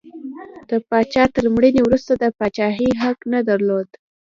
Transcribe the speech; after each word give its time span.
د 0.69 0.71
پاچا 0.89 1.23
تر 1.35 1.45
مړینې 1.55 1.81
وروسته 1.83 2.13
د 2.17 2.23
پاچاهۍ 2.37 2.89
حق 3.01 3.19
نه 3.33 3.39
درلود. 3.49 3.87